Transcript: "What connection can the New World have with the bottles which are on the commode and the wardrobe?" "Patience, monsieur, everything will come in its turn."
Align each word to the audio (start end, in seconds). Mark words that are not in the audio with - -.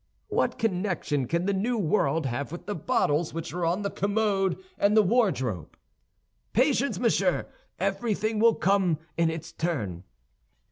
"What 0.29 0.57
connection 0.57 1.27
can 1.27 1.45
the 1.45 1.53
New 1.53 1.77
World 1.77 2.25
have 2.25 2.51
with 2.51 2.65
the 2.65 2.73
bottles 2.73 3.35
which 3.35 3.53
are 3.53 3.63
on 3.63 3.83
the 3.83 3.91
commode 3.91 4.57
and 4.79 4.97
the 4.97 5.03
wardrobe?" 5.03 5.77
"Patience, 6.53 6.97
monsieur, 6.97 7.45
everything 7.77 8.39
will 8.39 8.55
come 8.55 8.97
in 9.15 9.29
its 9.29 9.51
turn." 9.51 10.03